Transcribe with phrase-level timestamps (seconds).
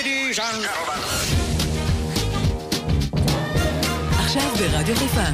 [0.00, 1.00] Ladies and gentlemen.
[4.18, 5.24] עכשיו ברדיו חיפה.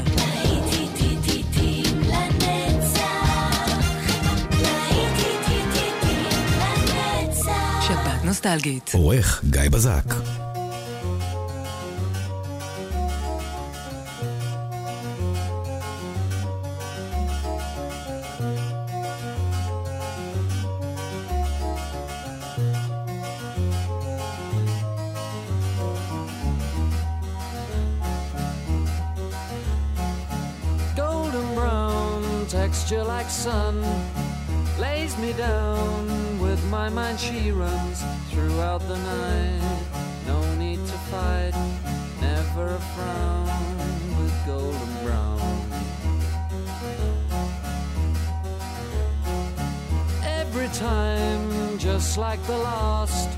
[8.25, 8.91] נוסטלגית.
[8.95, 10.05] עורך גיא בזק.
[37.51, 39.87] Runs throughout the night.
[40.27, 41.55] No need to fight
[42.21, 43.49] never a frown
[44.19, 45.41] with golden brown.
[50.25, 53.29] Every time just like the last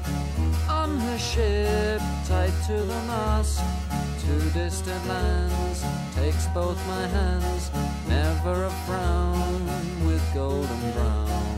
[0.69, 3.61] on her ship tied to the mast
[4.21, 7.71] to distant lands takes both my hands
[8.09, 9.67] never a frown
[10.07, 11.58] with golden brown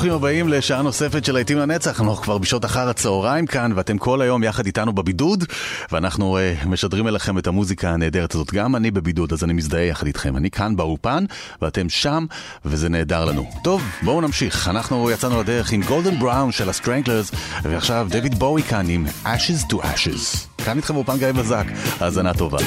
[0.00, 4.22] ברוכים הבאים לשעה נוספת של להיטים לנצח, אנחנו כבר בשעות אחר הצהריים כאן, ואתם כל
[4.22, 5.44] היום יחד איתנו בבידוד,
[5.92, 8.54] ואנחנו uh, משדרים אליכם את המוזיקה הנהדרת הזאת.
[8.54, 10.36] גם אני בבידוד, אז אני מזדהה יחד איתכם.
[10.36, 11.24] אני כאן באולפן,
[11.62, 12.26] ואתם שם,
[12.64, 13.50] וזה נהדר לנו.
[13.64, 14.68] טוב, בואו נמשיך.
[14.68, 17.30] אנחנו יצאנו לדרך עם גולדן בראון של הסטרנגלרס,
[17.62, 20.62] ועכשיו דויד בואי כאן עם Ashes to Ashes.
[20.64, 21.66] כאן איתכם באולפן גיא בזק,
[22.00, 22.58] האזנה טובה.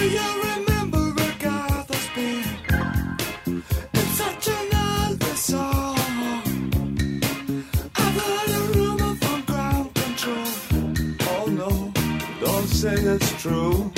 [12.84, 13.90] Say it's true.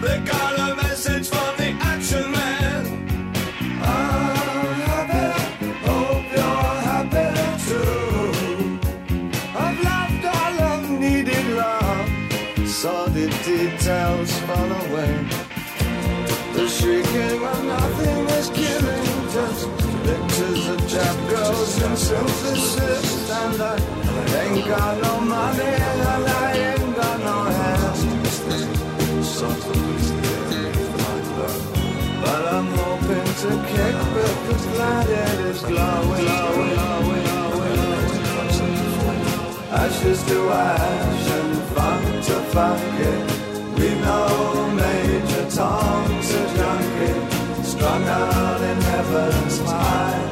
[0.00, 2.84] They got a message from the action man.
[3.82, 5.26] I'm happy,
[5.86, 7.28] hope you're happy
[7.68, 8.80] too.
[9.64, 12.08] I've loved all I've needed love,
[12.66, 15.14] saw the details fall away.
[16.54, 19.62] The shrieking when nothing is killing, just
[20.08, 23.30] pictures of chap girls and synthesis.
[23.30, 23.76] And I
[24.40, 25.81] ain't got no money
[35.08, 38.82] it is glowing, glowing, glowing, glowing.
[39.70, 43.22] Ashes to ash and funk to funk it.
[43.78, 47.64] We know Major Tom's a junkie.
[47.64, 50.31] strung out in heaven's high,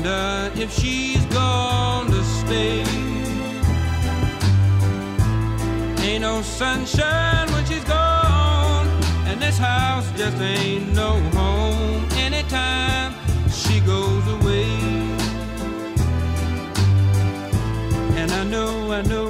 [0.00, 2.82] wonder if she's gonna stay.
[6.02, 8.86] Ain't no sunshine when she's gone,
[9.26, 13.12] and this house just ain't no home anytime
[13.50, 14.70] she goes away.
[18.16, 19.29] And I know, I know.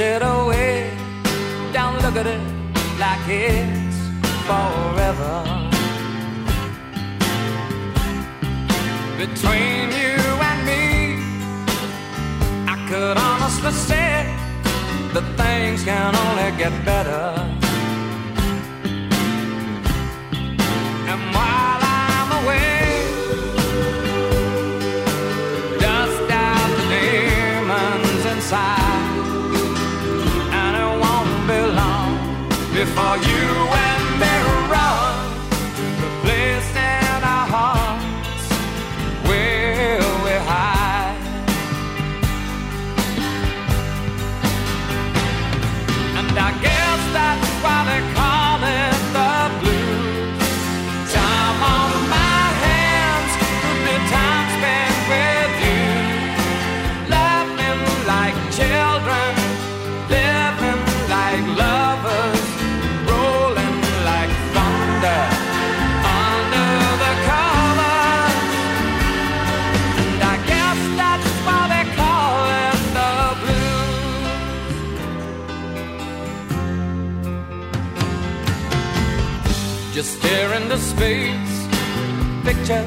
[0.00, 0.90] it away.
[1.72, 2.40] Don't look at it
[2.98, 3.98] like it's
[4.46, 5.42] forever.
[9.16, 10.84] Between you and me,
[12.66, 14.32] I could honestly say
[15.14, 17.37] that things can only get better.
[80.98, 81.58] face.
[82.44, 82.84] Picture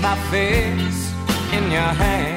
[0.00, 1.12] my face
[1.52, 2.27] in your hand.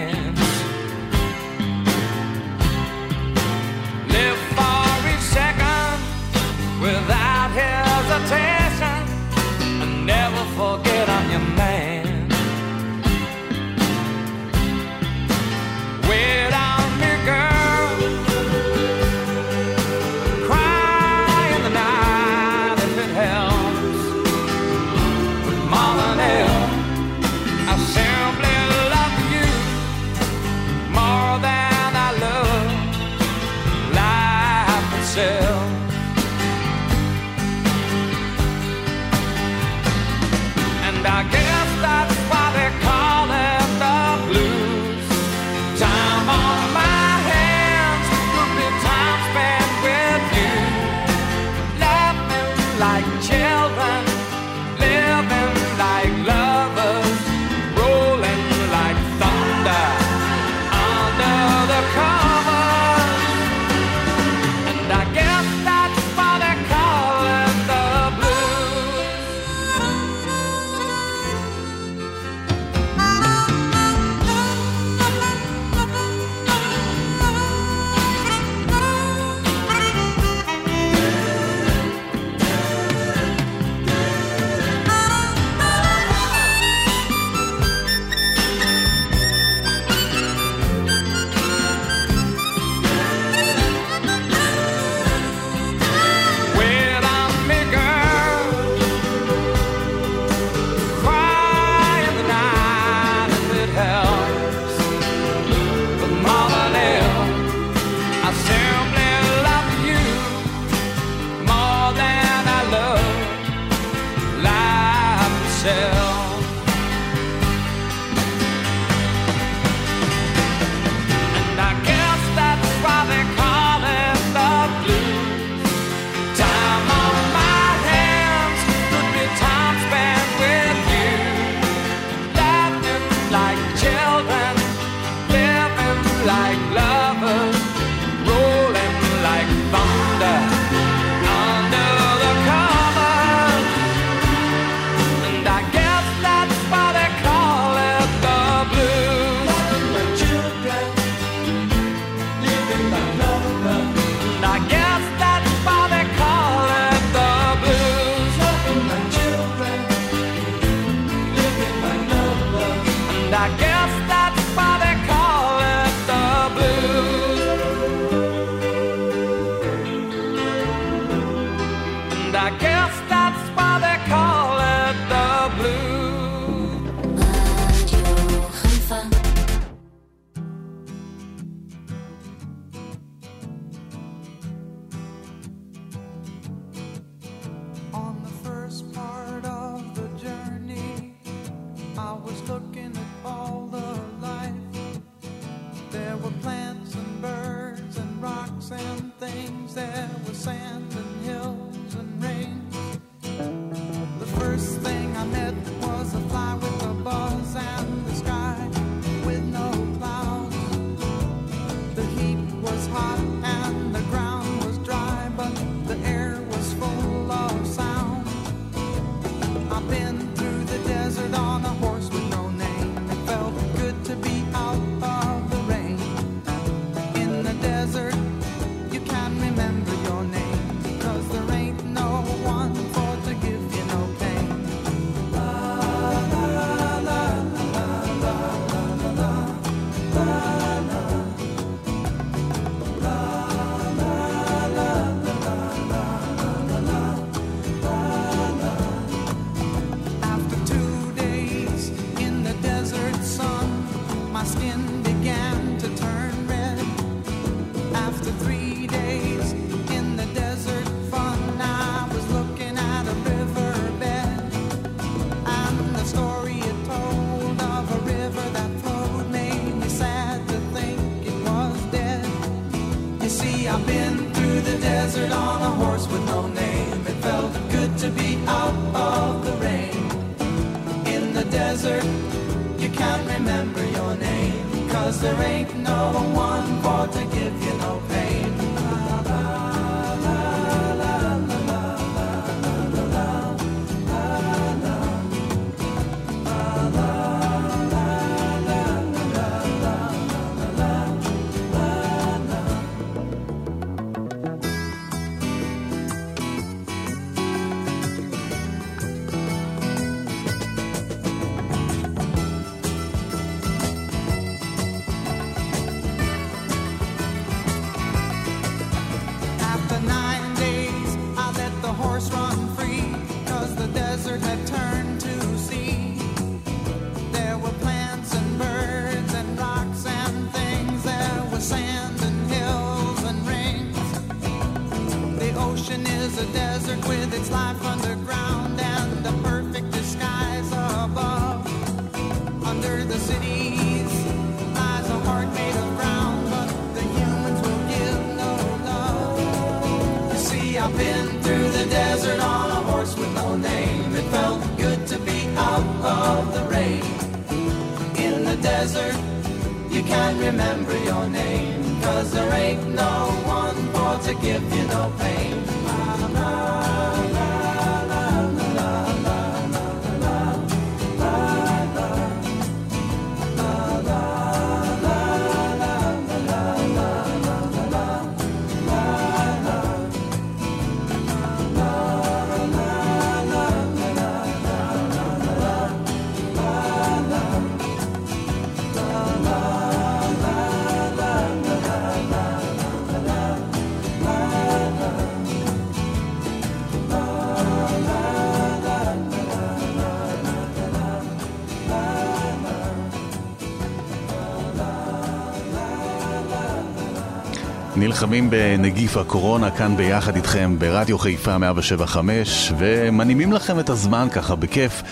[408.11, 415.03] נלחמים בנגיף הקורונה כאן ביחד איתכם ברדיו חיפה 175 ומנעימים לכם את הזמן ככה בכיף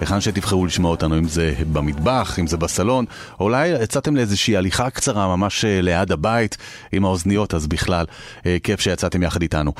[0.00, 3.04] היכן שתבחרו לשמוע אותנו, אם זה במטבח, אם זה בסלון,
[3.40, 6.56] או אולי יצאתם לאיזושהי הליכה קצרה ממש אה, ליד הבית
[6.92, 8.06] עם האוזניות, אז בכלל,
[8.46, 9.72] אה, כיף שיצאתם יחד איתנו.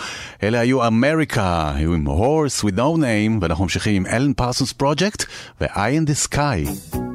[0.42, 5.24] אלה היו אמריקה, היו עם הורס with No Name, ואנחנו ממשיכים עם אלן פרסונס פרויקט
[5.60, 7.07] ו-I in the Sky.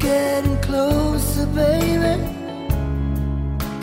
[0.00, 2.22] Getting closer, baby.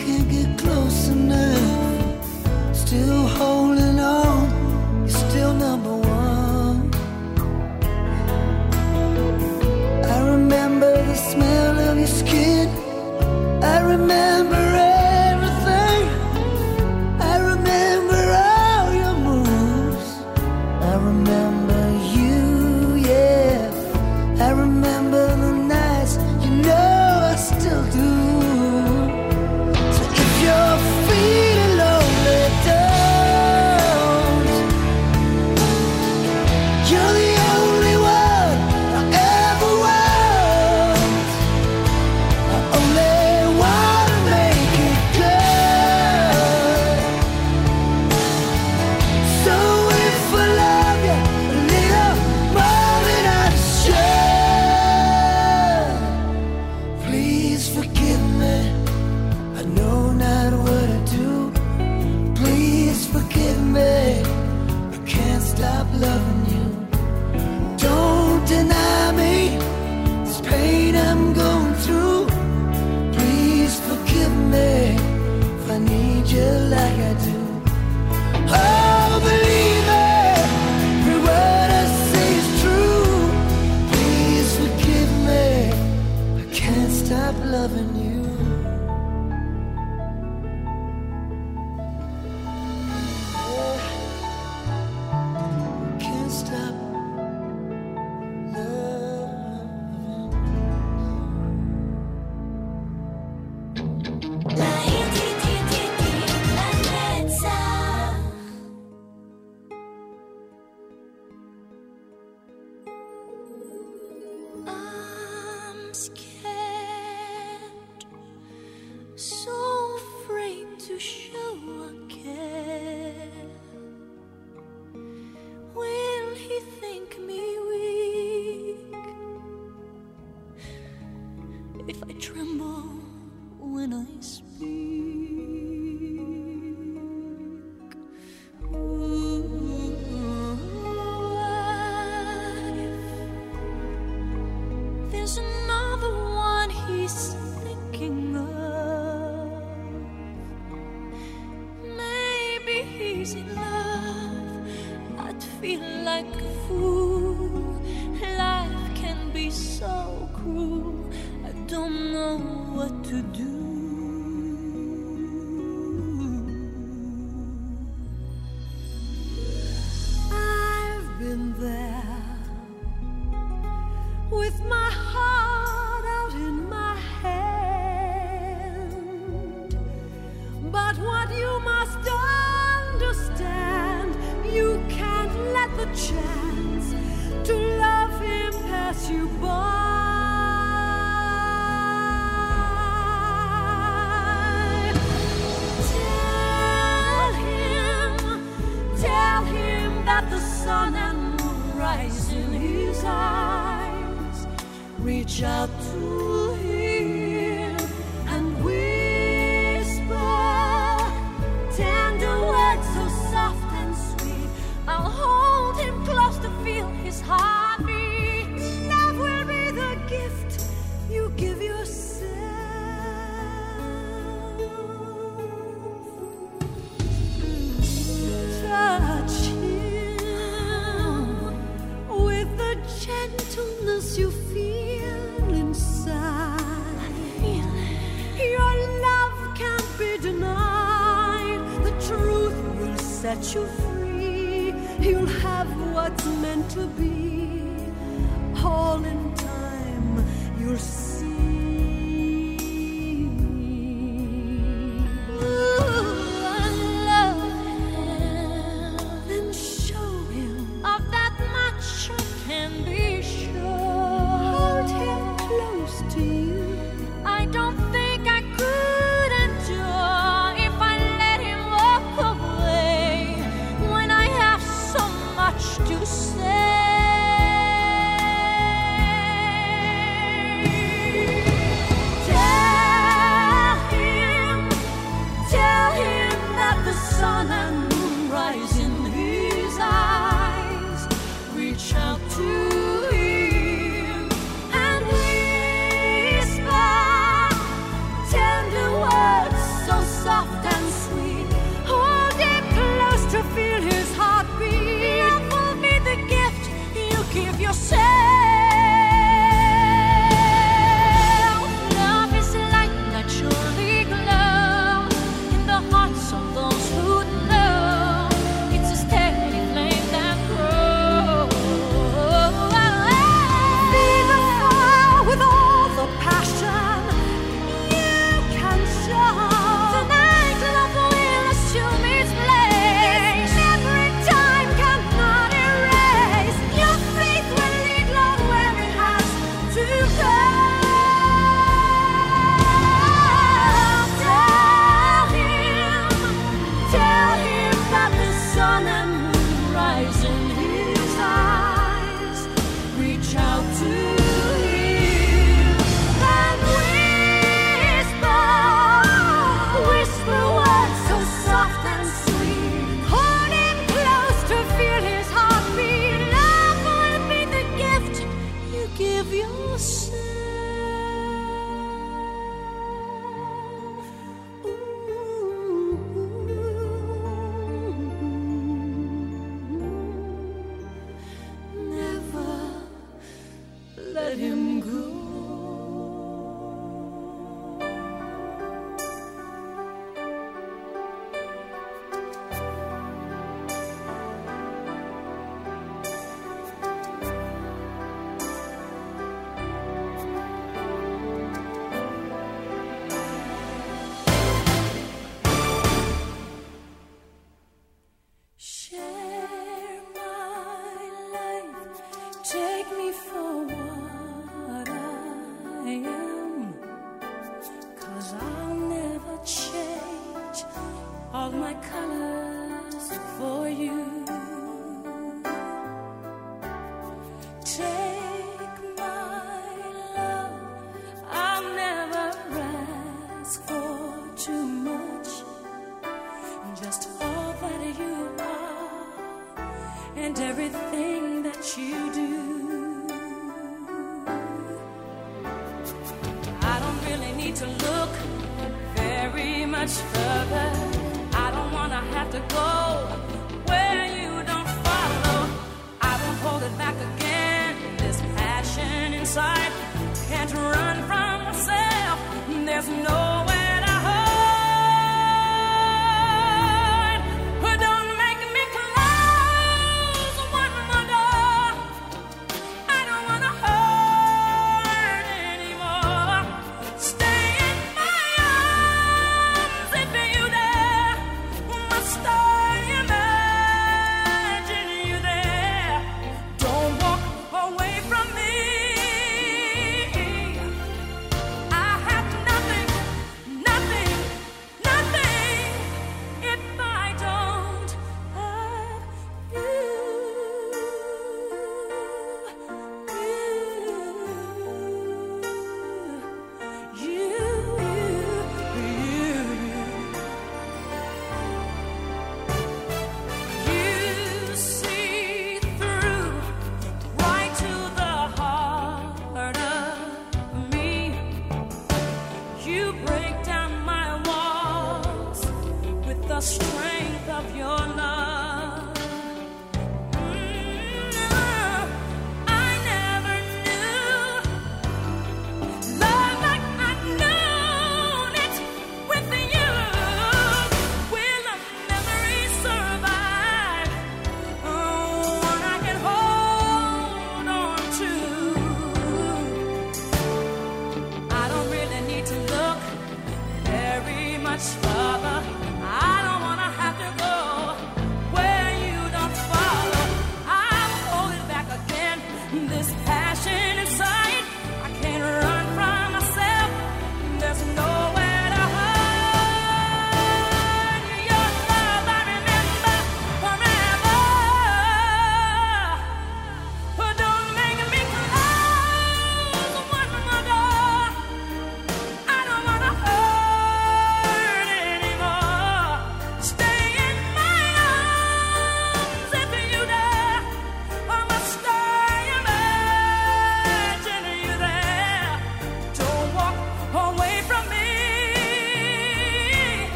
[0.00, 2.74] Can't get close enough.
[2.74, 3.85] Still holding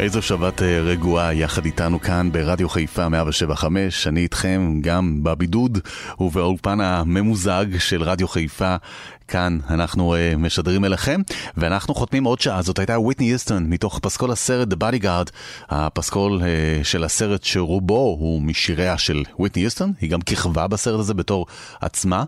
[0.00, 4.06] איזו שבת אה, רגועה יחד איתנו כאן ברדיו חיפה 175.
[4.06, 5.78] אני איתכם גם בבידוד
[6.20, 8.76] ובאולפן הממוזג של רדיו חיפה.
[9.28, 11.20] כאן אנחנו uh, משדרים אליכם,
[11.56, 12.62] ואנחנו חותמים עוד שעה.
[12.62, 15.30] זאת הייתה וויטני יוסטון מתוך פסקול הסרט The Bodyguard,
[15.68, 21.14] הפסקול uh, של הסרט שרובו הוא משיריה של וויטני יוסטון, היא גם כיכבה בסרט הזה
[21.14, 21.46] בתור
[21.80, 22.24] עצמה.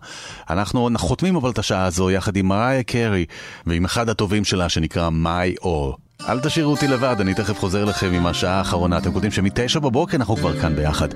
[0.51, 3.25] אנחנו חותמים אבל את השעה הזו יחד עם מריה קרי
[3.66, 6.02] ועם אחד הטובים שלה שנקרא My All.
[6.29, 8.99] אל תשאירו אותי לבד, אני תכף חוזר לכם עם השעה האחרונה.
[8.99, 11.09] אתם כותבים שמתשע בבוקר אנחנו כבר כאן ביחד.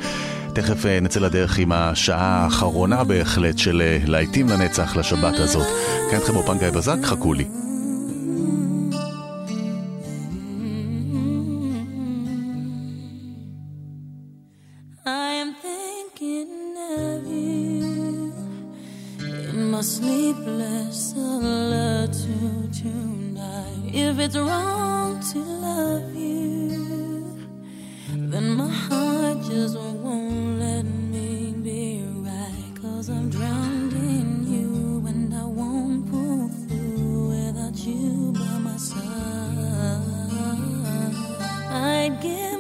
[0.54, 5.66] תכף אה, נצא לדרך עם השעה האחרונה בהחלט של אה, להיטים לנצח לשבת הזאת.
[6.10, 7.44] כאן איתכם באופן גיא בזק, חכו לי.
[19.94, 20.75] Sleepless
[23.98, 27.48] If it's wrong to love you,
[28.12, 32.72] then my heart just won't let me be right.
[32.82, 39.02] Cause I'm drowned in you and I won't pull through without you by my side.
[41.70, 42.55] I'd give